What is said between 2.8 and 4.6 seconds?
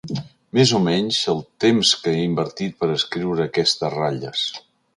per escriure aquestes ratlles.